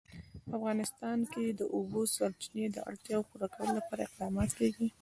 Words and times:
په 0.43 0.51
افغانستان 0.59 1.19
کې 1.31 1.45
د 1.51 1.55
د 1.59 1.61
اوبو 1.75 2.01
سرچینې 2.15 2.65
د 2.71 2.77
اړتیاوو 2.89 3.27
پوره 3.29 3.47
کولو 3.53 3.71
لپاره 3.79 4.01
اقدامات 4.03 4.49
کېږي. 4.59 4.87